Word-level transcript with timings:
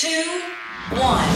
two, 0.00 0.40
one. 0.92 1.28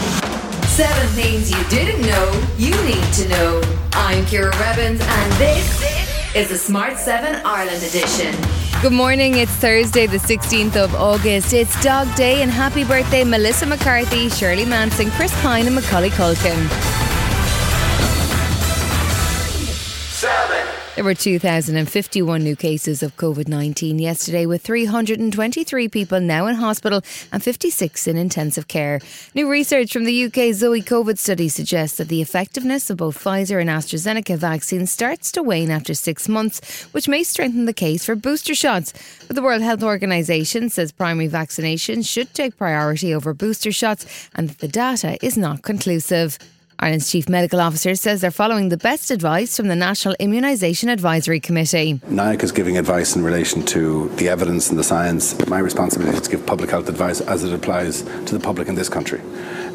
Seven 0.65 1.07
things 1.09 1.51
you 1.51 1.63
didn't 1.65 2.01
know 2.01 2.41
you 2.57 2.71
need 2.83 3.13
to 3.13 3.29
know. 3.29 3.61
I'm 3.93 4.25
Ciara 4.25 4.49
Revins, 4.57 5.01
and 5.01 5.31
this 5.33 6.35
is 6.35 6.49
the 6.49 6.57
Smart 6.57 6.97
7 6.97 7.45
Ireland 7.45 7.83
edition. 7.83 8.33
Good 8.81 8.91
morning. 8.91 9.35
It's 9.35 9.51
Thursday, 9.51 10.07
the 10.07 10.17
16th 10.17 10.77
of 10.77 10.95
August. 10.95 11.53
It's 11.53 11.79
Dog 11.83 12.07
Day, 12.15 12.41
and 12.41 12.49
happy 12.49 12.83
birthday, 12.83 13.23
Melissa 13.23 13.67
McCarthy, 13.67 14.29
Shirley 14.29 14.65
Manson, 14.65 15.11
Chris 15.11 15.31
Pine, 15.43 15.67
and 15.67 15.75
Macaulay 15.75 16.09
Culkin. 16.09 17.04
There 20.95 21.03
were 21.03 21.13
2,051 21.13 22.41
new 22.41 22.55
cases 22.55 23.03
of 23.03 23.17
COVID 23.17 23.49
19 23.49 23.99
yesterday, 23.99 24.45
with 24.45 24.61
323 24.61 25.89
people 25.89 26.21
now 26.21 26.47
in 26.47 26.55
hospital 26.55 27.01
and 27.33 27.43
56 27.43 28.07
in 28.07 28.15
intensive 28.15 28.69
care. 28.69 29.01
New 29.33 29.51
research 29.51 29.91
from 29.91 30.05
the 30.05 30.23
UK 30.23 30.53
Zoe 30.53 30.81
COVID 30.81 31.17
study 31.17 31.49
suggests 31.49 31.97
that 31.97 32.07
the 32.07 32.21
effectiveness 32.21 32.89
of 32.89 32.95
both 32.95 33.21
Pfizer 33.21 33.59
and 33.59 33.69
AstraZeneca 33.69 34.37
vaccines 34.37 34.89
starts 34.89 35.33
to 35.33 35.43
wane 35.43 35.69
after 35.69 35.93
six 35.93 36.29
months, 36.29 36.85
which 36.93 37.09
may 37.09 37.23
strengthen 37.23 37.65
the 37.65 37.73
case 37.73 38.05
for 38.05 38.15
booster 38.15 38.55
shots. 38.55 38.93
But 39.27 39.35
the 39.35 39.41
World 39.41 39.63
Health 39.63 39.83
Organization 39.83 40.69
says 40.69 40.93
primary 40.93 41.27
vaccination 41.27 42.03
should 42.03 42.33
take 42.33 42.55
priority 42.55 43.13
over 43.13 43.33
booster 43.33 43.73
shots 43.73 44.29
and 44.33 44.47
that 44.47 44.59
the 44.59 44.69
data 44.69 45.17
is 45.21 45.37
not 45.37 45.61
conclusive. 45.61 46.39
Ireland's 46.79 47.09
Chief 47.09 47.29
Medical 47.29 47.61
Officer 47.61 47.95
says 47.95 48.21
they're 48.21 48.31
following 48.31 48.69
the 48.69 48.77
best 48.77 49.09
advice 49.09 49.55
from 49.55 49.67
the 49.67 49.75
National 49.75 50.15
Immunisation 50.19 50.91
Advisory 50.91 51.39
Committee. 51.39 51.99
NIAC 52.09 52.43
is 52.43 52.51
giving 52.51 52.77
advice 52.77 53.15
in 53.15 53.23
relation 53.23 53.65
to 53.67 54.09
the 54.15 54.27
evidence 54.27 54.69
and 54.69 54.77
the 54.77 54.83
science. 54.83 55.33
My 55.47 55.59
responsibility 55.59 56.17
is 56.17 56.23
to 56.23 56.31
give 56.31 56.45
public 56.45 56.69
health 56.69 56.89
advice 56.89 57.21
as 57.21 57.43
it 57.43 57.53
applies 57.53 58.03
to 58.03 58.37
the 58.37 58.39
public 58.39 58.67
in 58.67 58.75
this 58.75 58.89
country. 58.89 59.21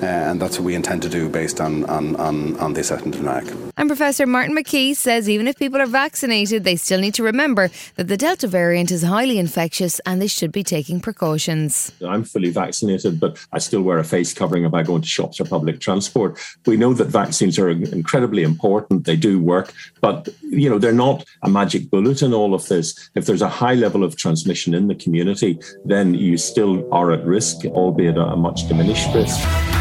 Uh, 0.02 0.06
and 0.06 0.40
that's 0.40 0.58
what 0.58 0.64
we 0.64 0.74
intend 0.74 1.02
to 1.02 1.08
do 1.08 1.28
based 1.28 1.60
on, 1.60 1.84
on, 1.84 2.16
on, 2.16 2.56
on 2.58 2.72
the 2.72 2.80
assessment 2.80 3.14
of 3.14 3.20
NIAC. 3.20 3.72
And 3.76 3.88
Professor 3.88 4.26
Martin 4.26 4.56
McKee 4.56 4.96
says 4.96 5.28
even 5.28 5.46
if 5.46 5.58
people 5.58 5.80
are 5.80 5.86
vaccinated, 5.86 6.64
they 6.64 6.76
still 6.76 7.00
need 7.00 7.14
to 7.14 7.22
remember 7.22 7.70
that 7.96 8.08
the 8.08 8.16
Delta 8.16 8.46
variant 8.46 8.90
is 8.90 9.02
highly 9.02 9.38
infectious 9.38 10.00
and 10.06 10.20
they 10.20 10.26
should 10.26 10.52
be 10.52 10.62
taking 10.62 11.00
precautions. 11.00 11.92
I'm 12.06 12.24
fully 12.24 12.50
vaccinated, 12.50 13.20
but 13.20 13.38
I 13.52 13.58
still 13.58 13.82
wear 13.82 13.98
a 13.98 14.04
face 14.04 14.32
covering 14.32 14.64
if 14.64 14.72
I 14.72 14.82
go 14.82 14.96
into 14.96 15.08
shops 15.08 15.40
or 15.40 15.44
public 15.44 15.80
transport. 15.80 16.38
We 16.64 16.76
know 16.76 16.89
that 16.94 17.08
vaccines 17.08 17.58
are 17.58 17.69
incredibly 17.69 18.42
important. 18.42 19.05
They 19.05 19.16
do 19.16 19.41
work, 19.41 19.72
but 20.00 20.28
you 20.42 20.69
know 20.69 20.78
they're 20.78 20.92
not 20.92 21.24
a 21.42 21.50
magic 21.50 21.91
bullet 21.91 22.22
in 22.22 22.34
all 22.34 22.55
of 22.55 22.66
this. 22.69 23.10
If 23.14 23.27
there's 23.27 23.42
a 23.42 23.48
high 23.48 23.74
level 23.74 24.05
of 24.05 24.16
transmission 24.16 24.74
in 24.74 24.88
the 24.88 24.94
community, 24.94 25.58
then 25.84 26.14
you 26.14 26.36
still 26.36 26.86
are 26.92 27.12
at 27.12 27.24
risk, 27.24 27.64
albeit 27.66 28.16
a 28.19 28.36
much 28.36 28.69
diminished 28.69 29.14
risk. 29.14 29.79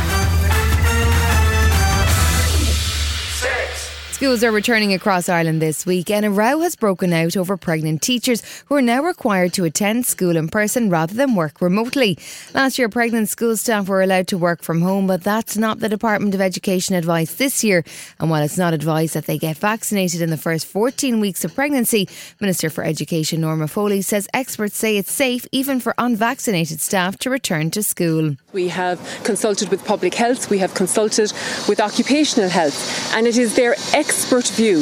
Schools 4.20 4.44
are 4.44 4.52
returning 4.52 4.92
across 4.92 5.30
Ireland 5.30 5.62
this 5.62 5.86
week, 5.86 6.12
and 6.12 6.25
a 6.25 6.30
row 6.30 6.59
has 6.59 6.75
broken 6.75 7.14
out 7.14 7.38
over 7.38 7.56
pregnant 7.56 8.02
teachers 8.02 8.44
who 8.66 8.76
are 8.76 8.81
now 8.81 9.02
required 9.02 9.53
to 9.53 9.64
attend 9.64 10.06
school 10.06 10.36
in 10.36 10.50
person 10.50 10.89
rather 10.89 11.14
than 11.14 11.36
work 11.36 11.61
remotely. 11.61 12.17
Last 12.53 12.78
year, 12.78 12.89
pregnant 12.89 13.30
school 13.30 13.56
staff 13.56 13.88
were 13.88 14.02
allowed 14.02 14.28
to 14.28 14.38
work 14.38 14.61
from 14.61 14.81
home, 14.81 15.08
but 15.08 15.23
that's 15.23 15.56
not 15.56 15.80
the 15.80 15.88
Department 15.88 16.36
of 16.36 16.42
Education 16.42 16.95
advice 16.95 17.36
this 17.36 17.64
year. 17.64 17.86
And 18.20 18.30
while 18.30 18.44
it's 18.44 18.58
not 18.58 18.73
advised 18.73 19.14
that 19.14 19.26
they 19.26 19.38
get 19.38 19.56
vaccinated 19.56 20.22
in 20.22 20.31
the 20.31 20.36
first 20.36 20.67
14 20.67 21.22
weeks 21.22 21.45
of 21.45 21.56
pregnancy, 21.56 22.09
Minister 22.42 22.70
for 22.70 22.83
Education 22.83 23.39
Norma 23.39 23.70
Foley 23.70 24.02
says 24.02 24.28
experts 24.33 24.76
say 24.76 24.98
it's 24.98 25.14
safe 25.14 25.48
even 25.54 25.80
for 25.80 25.95
unvaccinated 25.98 26.81
staff 26.81 27.17
to 27.20 27.30
return 27.30 27.72
to 27.72 27.81
school. 27.81 28.36
We 28.52 28.67
have 28.67 29.00
consulted 29.23 29.70
with 29.70 29.86
public 29.86 30.14
health, 30.14 30.50
we 30.50 30.58
have 30.58 30.73
consulted 30.73 31.31
with 31.70 31.80
occupational 31.80 32.49
health, 32.49 33.15
and 33.15 33.26
it 33.26 33.38
is 33.38 33.55
their 33.55 33.76
expert 34.09 34.47
view 34.49 34.80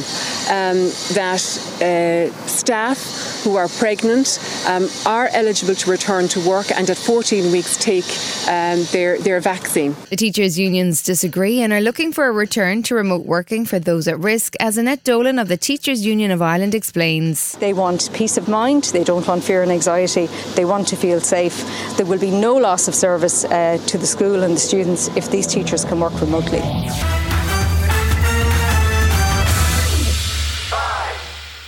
um, 0.50 0.88
that 1.14 1.44
uh, 1.82 2.48
staff 2.48 3.44
who 3.44 3.58
are 3.58 3.68
pregnant 3.68 4.40
um, 4.68 4.88
are 5.06 5.28
eligible 5.34 5.76
to 5.76 5.92
return 5.92 6.30
to 6.30 6.40
work 6.48 6.72
and 6.72 6.90
at 6.90 6.98
14 6.98 7.52
weeks 7.52 7.76
take 7.76 8.06
um, 8.48 8.86
their, 8.94 9.20
their 9.20 9.42
vaccine. 9.42 9.96
The 10.10 10.16
teachers' 10.16 10.58
unions 10.58 11.04
disagree 11.04 11.60
and 11.60 11.74
are 11.74 11.82
looking 11.82 12.14
for 12.14 12.26
a 12.28 12.32
return 12.32 12.84
to 12.84 12.96
remote 12.96 13.26
working 13.26 13.66
for 13.66 13.80
those 13.80 14.08
at 14.08 14.18
risk, 14.18 14.56
as 14.62 14.78
Annette 14.78 15.04
Dolan 15.04 15.40
of 15.40 15.50
the 15.50 15.58
Teachers' 15.58 16.06
Union 16.06 16.32
of 16.32 16.42
Ireland 16.42 16.74
explains. 16.74 17.58
They 17.58 17.74
want 17.74 18.10
peace 18.14 18.38
of 18.38 18.48
mind, 18.48 18.86
they 18.86 19.04
don't 19.04 19.28
want 19.28 19.44
fear 19.44 19.62
and 19.62 19.72
anxiety, 19.72 20.28
they 20.56 20.64
want 20.64 20.88
to 20.88 20.96
feel 20.96 21.20
safe. 21.20 21.58
There 21.98 22.06
will 22.06 22.20
be 22.20 22.32
no 22.32 22.56
loss 22.56 22.88
of 22.88 22.96
service 22.96 23.44
uh, 23.44 23.78
to 23.88 23.98
the 23.98 24.08
school 24.08 24.44
and 24.44 24.54
the 24.56 24.60
students 24.60 25.10
if 25.18 25.30
these 25.30 25.48
teachers 25.48 25.84
can 25.84 26.00
work 26.00 26.20
remotely. 26.22 26.62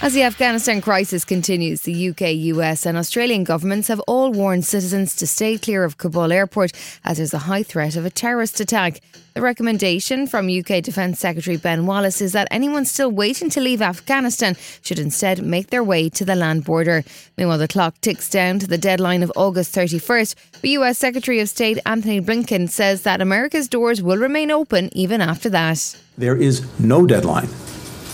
As 0.10 0.16
the 0.16 0.24
Afghanistan 0.24 0.82
crisis 0.82 1.24
continues, 1.24 1.82
the 1.82 2.10
UK, 2.10 2.34
US, 2.56 2.88
and 2.88 2.98
Australian 2.98 3.44
governments 3.44 3.90
have 3.90 4.00
all 4.08 4.32
warned 4.32 4.66
citizens 4.66 5.16
to 5.18 5.28
stay 5.28 5.56
clear 5.56 5.84
of 5.84 6.00
Kabul 6.00 6.32
airport 6.32 6.72
as 7.06 7.18
there's 7.18 7.36
a 7.36 7.46
high 7.46 7.62
threat 7.62 7.96
of 7.96 8.06
a 8.06 8.10
terrorist 8.10 8.60
attack. 8.60 9.02
The 9.36 9.42
recommendation 9.42 10.26
from 10.26 10.50
UK 10.50 10.82
Defence 10.82 11.20
Secretary 11.20 11.58
Ben 11.58 11.86
Wallace 11.86 12.22
is 12.22 12.32
that 12.32 12.48
anyone 12.50 12.86
still 12.86 13.12
waiting 13.12 13.52
to 13.52 13.62
leave 13.62 13.84
Afghanistan 13.84 14.58
should 14.82 14.98
instead 14.98 15.44
make 15.44 15.68
their 15.68 15.84
way 15.84 16.10
to 16.10 16.26
the 16.26 16.36
land 16.36 16.64
border. 16.64 17.04
Meanwhile, 17.38 17.60
the 17.60 17.68
clock 17.68 18.02
ticks 18.02 18.32
down 18.32 18.58
to 18.58 18.68
the 18.68 18.80
deadline 18.80 19.22
of 19.22 19.32
August 19.36 19.76
31st. 19.76 20.34
But 20.54 20.70
US 20.72 20.98
Secretary 20.98 21.40
of 21.40 21.50
State 21.50 21.78
Antony 21.86 22.20
Blinken 22.20 22.68
says 22.68 23.04
that 23.04 23.22
America's 23.22 23.68
doors 23.68 24.02
will 24.02 24.18
remain 24.18 24.50
open 24.50 24.90
even 24.98 25.22
after 25.22 25.52
that. 25.52 25.96
There 26.18 26.36
is 26.36 26.66
no 26.80 27.06
deadline 27.06 27.50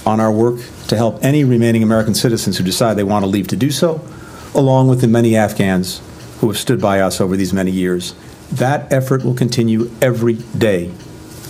on 0.06 0.20
our 0.20 0.32
work 0.32 0.60
to 0.88 0.96
help 0.96 1.24
any 1.24 1.44
remaining 1.44 1.84
American 1.84 2.14
citizens 2.14 2.58
who 2.58 2.64
decide 2.64 2.96
they 2.96 3.04
want 3.04 3.24
to 3.24 3.28
leave 3.28 3.48
to 3.48 3.56
do 3.56 3.72
so, 3.72 4.02
along 4.54 4.88
with 4.88 5.02
the 5.02 5.08
many 5.08 5.36
Afghans 5.36 6.02
who 6.40 6.48
have 6.48 6.58
stood 6.58 6.82
by 6.82 7.00
us 7.00 7.20
over 7.20 7.36
these 7.36 7.54
many 7.54 7.72
years. 7.72 8.14
That 8.52 8.92
effort 8.92 9.24
will 9.24 9.34
continue 9.34 9.90
every 10.02 10.36
day 10.58 10.92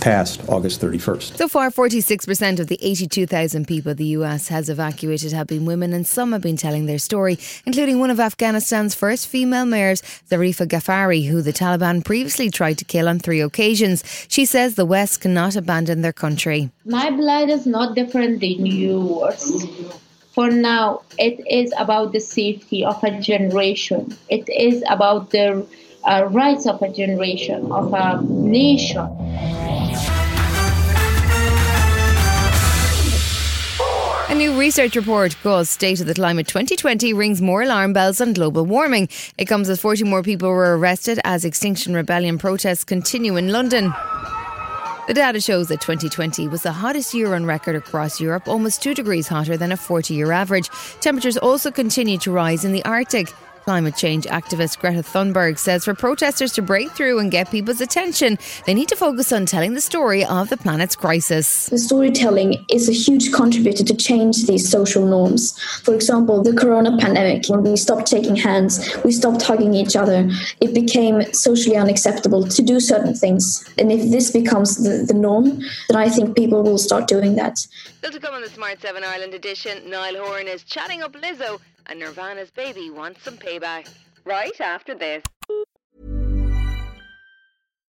past 0.00 0.40
August 0.48 0.80
31st. 0.80 1.36
So 1.36 1.48
far, 1.48 1.70
46% 1.70 2.60
of 2.60 2.66
the 2.68 2.78
82,000 2.80 3.66
people 3.66 3.94
the 3.94 4.06
US 4.18 4.48
has 4.48 4.68
evacuated 4.68 5.32
have 5.32 5.46
been 5.46 5.64
women, 5.64 5.92
and 5.92 6.06
some 6.06 6.32
have 6.32 6.42
been 6.42 6.56
telling 6.56 6.86
their 6.86 6.98
story, 6.98 7.38
including 7.64 7.98
one 7.98 8.10
of 8.10 8.18
Afghanistan's 8.18 8.94
first 8.94 9.28
female 9.28 9.64
mayors, 9.64 10.02
Zarifa 10.30 10.66
Ghaffari, 10.66 11.26
who 11.26 11.42
the 11.42 11.52
Taliban 11.52 12.04
previously 12.04 12.50
tried 12.50 12.78
to 12.78 12.84
kill 12.84 13.08
on 13.08 13.18
three 13.18 13.40
occasions. 13.40 14.04
She 14.28 14.44
says 14.44 14.74
the 14.74 14.86
West 14.86 15.20
cannot 15.20 15.56
abandon 15.56 16.02
their 16.02 16.12
country. 16.12 16.70
My 16.84 17.10
blood 17.10 17.50
is 17.50 17.66
not 17.66 17.94
different 17.94 18.40
than 18.40 18.66
yours. 18.66 19.64
For 20.36 20.50
now, 20.50 21.00
it 21.18 21.40
is 21.50 21.72
about 21.78 22.12
the 22.12 22.20
safety 22.20 22.84
of 22.84 23.02
a 23.02 23.18
generation. 23.20 24.14
It 24.28 24.46
is 24.50 24.84
about 24.86 25.30
the 25.30 25.66
uh, 26.04 26.28
rights 26.30 26.66
of 26.66 26.82
a 26.82 26.92
generation, 26.92 27.72
of 27.72 27.92
a 27.92 28.22
nation. 28.22 29.08
A 34.28 34.34
new 34.34 34.58
research 34.58 34.96
report 34.96 35.36
called 35.44 35.68
State 35.68 36.00
of 36.00 36.08
the 36.08 36.14
Climate 36.14 36.48
2020 36.48 37.12
rings 37.12 37.40
more 37.40 37.62
alarm 37.62 37.92
bells 37.92 38.20
on 38.20 38.32
global 38.32 38.66
warming. 38.66 39.08
It 39.38 39.44
comes 39.44 39.68
as 39.68 39.80
40 39.80 40.02
more 40.02 40.24
people 40.24 40.48
were 40.48 40.76
arrested 40.76 41.20
as 41.22 41.44
Extinction 41.44 41.94
Rebellion 41.94 42.36
protests 42.36 42.82
continue 42.82 43.36
in 43.36 43.52
London. 43.52 43.94
The 45.06 45.14
data 45.14 45.40
shows 45.40 45.68
that 45.68 45.80
2020 45.80 46.48
was 46.48 46.64
the 46.64 46.72
hottest 46.72 47.14
year 47.14 47.34
on 47.34 47.46
record 47.46 47.76
across 47.76 48.20
Europe, 48.20 48.48
almost 48.48 48.82
two 48.82 48.94
degrees 48.94 49.28
hotter 49.28 49.56
than 49.56 49.70
a 49.70 49.76
40 49.76 50.14
year 50.14 50.32
average. 50.32 50.70
Temperatures 51.00 51.36
also 51.36 51.70
continue 51.70 52.18
to 52.18 52.32
rise 52.32 52.64
in 52.64 52.72
the 52.72 52.84
Arctic. 52.84 53.32
Climate 53.66 53.96
change 53.96 54.26
activist 54.26 54.78
Greta 54.78 55.02
Thunberg 55.02 55.58
says 55.58 55.84
for 55.84 55.92
protesters 55.92 56.52
to 56.52 56.62
break 56.62 56.92
through 56.92 57.18
and 57.18 57.32
get 57.32 57.50
people's 57.50 57.80
attention, 57.80 58.38
they 58.64 58.74
need 58.74 58.88
to 58.90 58.94
focus 58.94 59.32
on 59.32 59.44
telling 59.44 59.74
the 59.74 59.80
story 59.80 60.24
of 60.24 60.50
the 60.50 60.56
planet's 60.56 60.94
crisis. 60.94 61.66
The 61.66 61.78
storytelling 61.78 62.64
is 62.70 62.88
a 62.88 62.92
huge 62.92 63.32
contributor 63.32 63.82
to 63.82 63.96
change 63.96 64.46
these 64.46 64.70
social 64.70 65.04
norms. 65.04 65.60
For 65.82 65.96
example, 65.96 66.44
the 66.44 66.52
corona 66.52 66.96
pandemic, 66.96 67.48
when 67.48 67.64
we 67.64 67.76
stopped 67.76 68.06
taking 68.06 68.36
hands, 68.36 68.88
we 69.04 69.10
stopped 69.10 69.42
hugging 69.42 69.74
each 69.74 69.96
other, 69.96 70.30
it 70.60 70.72
became 70.72 71.24
socially 71.32 71.76
unacceptable 71.76 72.46
to 72.46 72.62
do 72.62 72.78
certain 72.78 73.14
things. 73.14 73.68
And 73.78 73.90
if 73.90 74.12
this 74.12 74.30
becomes 74.30 74.76
the, 74.76 75.04
the 75.04 75.18
norm, 75.18 75.60
then 75.88 75.96
I 75.96 76.08
think 76.08 76.36
people 76.36 76.62
will 76.62 76.78
start 76.78 77.08
doing 77.08 77.34
that. 77.34 77.58
Still 77.58 78.12
to 78.12 78.20
come 78.20 78.32
on 78.32 78.42
the 78.42 78.48
Smart 78.48 78.80
7 78.80 79.02
Ireland 79.02 79.34
edition, 79.34 79.90
Niall 79.90 80.18
Horan 80.18 80.46
is 80.46 80.62
chatting 80.62 81.02
up 81.02 81.14
Lizzo 81.14 81.58
and 81.88 81.98
Nirvana's 81.98 82.50
baby 82.50 82.90
wants 82.90 83.22
some 83.22 83.36
payback. 83.36 83.88
Right 84.24 84.60
after 84.60 84.94
this. 84.94 85.22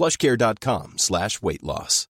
plushcare.com 0.00 0.96
slash 0.96 1.42
weight 1.42 1.62
loss. 1.62 2.06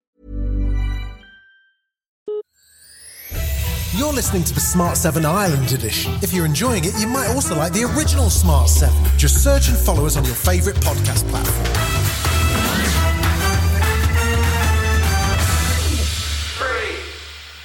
You're 3.96 4.12
listening 4.12 4.42
to 4.44 4.54
the 4.54 4.60
Smart 4.60 4.96
7 4.96 5.24
Ireland 5.24 5.70
edition. 5.72 6.14
If 6.22 6.32
you're 6.32 6.46
enjoying 6.46 6.84
it, 6.84 6.94
you 6.98 7.06
might 7.06 7.28
also 7.28 7.54
like 7.54 7.72
the 7.72 7.84
original 7.84 8.30
Smart 8.30 8.68
7. 8.68 9.18
Just 9.18 9.44
search 9.44 9.68
and 9.68 9.76
follow 9.76 10.06
us 10.06 10.16
on 10.16 10.24
your 10.24 10.34
favourite 10.34 10.78
podcast 10.78 11.28
platform. 11.28 11.63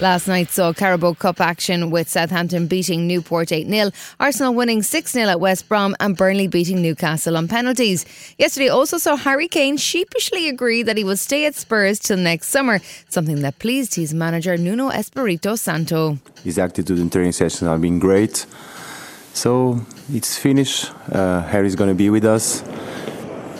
Last 0.02 0.30
night 0.30 0.50
saw 0.50 0.72
Carabao 0.72 1.16
Cup 1.16 1.42
action 1.42 1.90
with 1.90 2.08
Southampton 2.08 2.68
beating 2.68 3.06
Newport 3.06 3.52
8 3.52 3.68
0, 3.68 3.92
Arsenal 4.18 4.54
winning 4.54 4.82
6 4.82 5.12
0 5.12 5.28
at 5.28 5.42
West 5.42 5.68
Brom, 5.68 5.94
and 6.00 6.16
Burnley 6.16 6.48
beating 6.48 6.82
Newcastle 6.82 7.36
on 7.36 7.50
penalties. 7.50 8.06
Yesterday 8.38 8.70
also 8.70 8.98
saw 8.98 9.18
Harry 9.18 9.50
Kane 9.50 9.76
sheepishly 9.76 10.48
agree 10.48 10.84
that 10.84 10.96
he 10.96 11.04
will 11.04 11.18
stay 11.18 11.46
at 11.46 11.56
Spurs 11.56 12.00
till 12.00 12.16
next 12.16 12.48
summer, 12.48 12.80
something 13.10 13.42
that 13.42 13.60
pleased 13.60 13.96
his 13.96 14.14
manager 14.14 14.56
Nuno 14.56 14.88
Espirito 14.88 15.56
Santo. 15.56 16.18
His 16.46 16.58
attitude 16.58 16.98
in 16.98 17.10
training 17.10 17.34
sessions 17.34 17.68
have 17.68 17.82
been 17.82 18.00
great. 18.00 18.46
So 19.34 19.82
it's 20.14 20.38
finished. 20.38 20.92
Uh, 21.12 21.42
Harry's 21.42 21.76
going 21.76 21.90
to 21.90 21.94
be 21.96 22.10
with 22.10 22.24
us. 22.24 22.64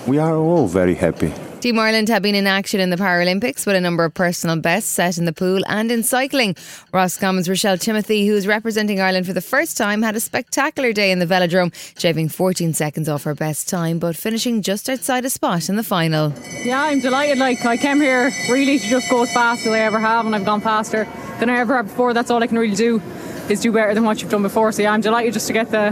We 0.08 0.20
are 0.20 0.38
all 0.38 0.68
very 0.68 0.96
happy. 0.96 1.34
Team 1.62 1.78
Ireland 1.78 2.08
have 2.08 2.22
been 2.22 2.36
in 2.36 2.48
action 2.48 2.80
in 2.80 2.90
the 2.90 2.96
Paralympics 2.96 3.68
with 3.68 3.76
a 3.76 3.82
number 3.82 4.06
of 4.06 4.14
personal 4.14 4.56
bests 4.56 4.90
set 4.90 5.18
in 5.18 5.26
the 5.26 5.34
pool 5.34 5.60
and 5.68 5.92
in 5.92 6.04
cycling. 6.04 6.54
Roscombe's 6.94 7.50
Rochelle 7.50 7.78
Timothy, 7.78 8.26
who 8.26 8.36
is 8.36 8.48
representing 8.48 9.02
Ireland 9.02 9.26
for 9.26 9.34
the 9.34 9.42
first 9.42 9.76
time, 9.76 10.02
had 10.02 10.16
a 10.16 10.22
spectacular 10.22 10.94
day 10.94 11.12
in 11.12 11.20
the 11.20 11.26
velodrome, 11.26 11.74
shaving 12.00 12.30
14 12.30 12.74
seconds 12.74 13.10
off 13.10 13.26
her 13.26 13.36
best 13.36 13.68
time, 13.68 14.00
but 14.00 14.16
finishing 14.16 14.62
just 14.62 14.90
outside 14.90 15.26
a 15.26 15.30
spot 15.30 15.68
in 15.68 15.76
the 15.76 15.84
final. 15.84 16.34
Yeah, 16.64 16.82
I'm 16.82 17.02
delighted. 17.02 17.40
Like 17.40 17.66
I 17.66 17.76
came 17.76 18.00
here 18.00 18.32
really 18.50 18.80
to 18.80 18.88
just 18.88 19.10
go 19.10 19.24
as 19.24 19.34
fast 19.34 19.66
as 19.66 19.74
I 19.74 19.80
ever 19.80 20.00
have, 20.00 20.26
and 20.26 20.34
I've 20.34 20.46
gone 20.46 20.62
faster 20.62 21.10
than 21.42 21.50
I 21.50 21.60
ever 21.60 21.76
have 21.76 21.88
before. 21.88 22.14
That's 22.14 22.32
all 22.32 22.42
I 22.42 22.48
can 22.48 22.58
really 22.58 22.78
do 22.78 23.02
is 23.50 23.60
do 23.60 23.74
better 23.74 23.94
than 23.94 24.06
what 24.06 24.22
you've 24.22 24.32
done 24.32 24.44
before. 24.44 24.72
So 24.72 24.82
yeah, 24.82 24.94
I'm 24.94 25.02
delighted 25.02 25.34
just 25.34 25.48
to 25.48 25.54
get 25.54 25.72
the 25.72 25.92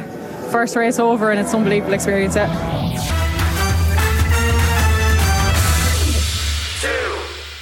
first 0.50 0.78
race 0.78 0.98
over, 0.98 1.30
and 1.30 1.42
it's 1.42 1.52
an 1.52 1.58
unbelievable 1.58 1.94
experience. 1.94 2.38
Yeah. 2.38 3.17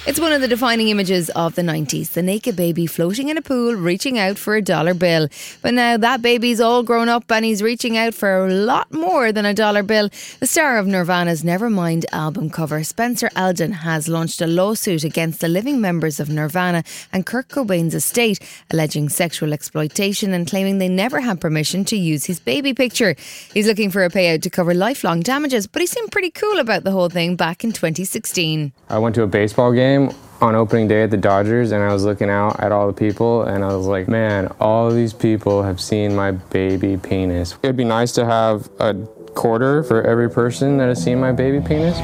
It's 0.06 0.20
one 0.20 0.32
of 0.32 0.40
the 0.40 0.46
defining 0.46 0.88
images 0.88 1.30
of 1.30 1.56
the 1.56 1.62
90s 1.62 2.10
the 2.10 2.22
naked 2.22 2.54
baby 2.54 2.86
floating 2.86 3.28
in 3.28 3.36
a 3.36 3.42
pool, 3.42 3.74
reaching 3.74 4.20
out 4.20 4.38
for 4.38 4.54
a 4.54 4.62
dollar 4.62 4.94
bill. 4.94 5.26
But 5.62 5.74
now 5.74 5.96
that 5.96 6.22
baby's 6.22 6.60
all 6.60 6.84
grown 6.84 7.08
up 7.08 7.28
and 7.32 7.44
he's 7.44 7.60
reaching 7.60 7.96
out 7.96 8.14
for 8.14 8.46
a 8.46 8.52
lot 8.52 8.92
more 8.92 9.32
than 9.32 9.44
a 9.44 9.52
dollar 9.52 9.82
bill. 9.82 10.08
The 10.38 10.46
star 10.46 10.78
of 10.78 10.86
Nirvana's 10.86 11.42
Nevermind 11.42 12.04
album 12.12 12.50
cover, 12.50 12.84
Spencer 12.84 13.30
Elden, 13.34 13.72
has 13.72 14.06
launched 14.06 14.40
a 14.40 14.46
lawsuit 14.46 15.02
against 15.02 15.40
the 15.40 15.48
living 15.48 15.80
members 15.80 16.20
of 16.20 16.30
Nirvana 16.30 16.84
and 17.12 17.26
Kurt 17.26 17.48
Cobain's 17.48 17.92
estate, 17.92 18.38
alleging 18.70 19.08
sexual 19.08 19.52
exploitation 19.52 20.32
and 20.32 20.46
claiming 20.46 20.78
they 20.78 20.88
never 20.88 21.18
had 21.18 21.40
permission 21.40 21.84
to 21.86 21.96
use 21.96 22.26
his 22.26 22.38
baby 22.38 22.72
picture. 22.72 23.16
He's 23.52 23.66
looking 23.66 23.90
for 23.90 24.04
a 24.04 24.08
payout 24.08 24.42
to 24.42 24.50
cover 24.50 24.72
lifelong 24.72 25.22
damages, 25.22 25.66
but 25.66 25.82
he 25.82 25.86
seemed 25.86 26.12
pretty 26.12 26.30
cool 26.30 26.60
about 26.60 26.84
the 26.84 26.92
whole 26.92 27.08
thing 27.08 27.34
back 27.34 27.64
in 27.64 27.72
2016. 27.72 28.72
I 28.88 28.98
went 28.98 29.16
to 29.16 29.24
a 29.24 29.26
baseball 29.26 29.72
game 29.72 29.95
on 30.40 30.54
opening 30.54 30.86
day 30.86 31.02
at 31.02 31.10
the 31.10 31.16
Dodgers 31.16 31.72
and 31.72 31.82
I 31.82 31.92
was 31.92 32.04
looking 32.04 32.28
out 32.28 32.60
at 32.60 32.72
all 32.72 32.86
the 32.86 32.92
people 32.92 33.42
and 33.42 33.64
I 33.64 33.74
was 33.74 33.86
like, 33.86 34.08
man, 34.08 34.48
all 34.60 34.90
these 34.90 35.12
people 35.12 35.62
have 35.62 35.80
seen 35.80 36.14
my 36.14 36.32
baby 36.32 36.96
penis. 36.96 37.56
It'd 37.62 37.76
be 37.76 37.84
nice 37.84 38.12
to 38.12 38.24
have 38.24 38.68
a 38.78 38.94
quarter 39.34 39.82
for 39.82 40.02
every 40.02 40.30
person 40.30 40.76
that 40.78 40.88
has 40.88 41.02
seen 41.02 41.20
my 41.20 41.32
baby 41.32 41.66
penis. 41.66 41.96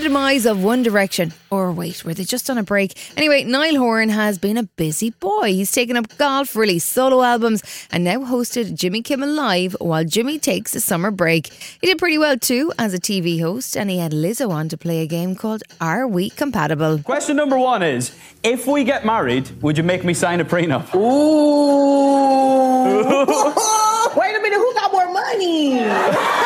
The 0.00 0.08
demise 0.08 0.46
of 0.46 0.64
One 0.64 0.82
Direction, 0.82 1.34
or 1.50 1.72
wait, 1.72 2.06
were 2.06 2.14
they 2.14 2.24
just 2.24 2.48
on 2.48 2.56
a 2.56 2.62
break? 2.62 2.96
Anyway, 3.18 3.44
Niall 3.44 3.76
Horan 3.76 4.08
has 4.08 4.38
been 4.38 4.56
a 4.56 4.62
busy 4.62 5.10
boy. 5.10 5.52
He's 5.52 5.70
taken 5.72 5.94
up 5.94 6.16
golf, 6.16 6.56
released 6.56 6.88
solo 6.90 7.22
albums, 7.22 7.62
and 7.90 8.02
now 8.02 8.20
hosted 8.20 8.74
Jimmy 8.74 9.02
Kimmel 9.02 9.28
Live 9.28 9.76
while 9.78 10.04
Jimmy 10.04 10.38
takes 10.38 10.74
a 10.74 10.80
summer 10.80 11.10
break. 11.10 11.48
He 11.82 11.86
did 11.86 11.98
pretty 11.98 12.16
well 12.16 12.38
too 12.38 12.72
as 12.78 12.94
a 12.94 12.98
TV 12.98 13.40
host, 13.42 13.76
and 13.76 13.90
he 13.90 13.98
had 13.98 14.12
Lizzo 14.12 14.48
on 14.50 14.70
to 14.70 14.78
play 14.78 15.02
a 15.02 15.06
game 15.06 15.34
called 15.34 15.62
Are 15.82 16.08
We 16.08 16.30
Compatible? 16.30 17.00
Question 17.00 17.36
number 17.36 17.58
one 17.58 17.82
is 17.82 18.16
If 18.42 18.66
we 18.66 18.84
get 18.84 19.04
married, 19.04 19.50
would 19.60 19.76
you 19.76 19.84
make 19.84 20.02
me 20.02 20.14
sign 20.14 20.40
a 20.40 20.46
prenup? 20.46 20.94
Ooh. 20.94 21.00
Wait 24.16 24.34
a 24.34 24.40
minute, 24.40 24.56
who 24.56 24.74
got 24.74 24.92
more 24.92 25.12
money? 25.12 26.39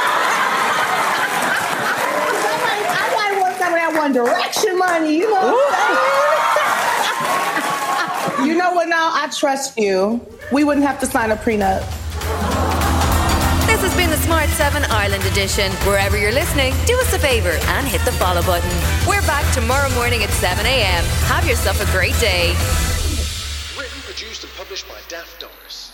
That 4.12 4.20
One 4.20 4.26
Direction 4.26 4.78
money, 4.78 5.16
you 5.16 5.30
know. 5.30 5.54
you 8.44 8.56
know 8.56 8.72
what? 8.74 8.88
Now 8.88 9.10
I 9.12 9.28
trust 9.36 9.78
you. 9.78 10.20
We 10.52 10.64
wouldn't 10.64 10.86
have 10.86 11.00
to 11.00 11.06
sign 11.06 11.30
a 11.30 11.36
prenup. 11.36 11.80
This 13.66 13.80
has 13.80 13.96
been 13.96 14.10
the 14.10 14.18
Smart 14.18 14.48
7 14.50 14.84
Ireland 14.84 15.24
edition. 15.24 15.72
Wherever 15.86 16.18
you're 16.18 16.32
listening, 16.32 16.74
do 16.86 16.98
us 17.00 17.12
a 17.12 17.18
favour 17.18 17.50
and 17.50 17.86
hit 17.86 18.04
the 18.04 18.12
follow 18.12 18.42
button. 18.42 18.70
We're 19.08 19.22
back 19.22 19.50
tomorrow 19.54 19.90
morning 19.94 20.22
at 20.22 20.30
7 20.30 20.64
a.m. 20.64 21.04
Have 21.26 21.46
yourself 21.48 21.80
a 21.80 21.90
great 21.90 22.18
day. 22.20 22.54
Written, 23.78 24.00
produced, 24.02 24.44
and 24.44 24.52
published 24.52 24.86
by 24.88 24.98
Daft 25.08 25.40
Doris. 25.40 25.93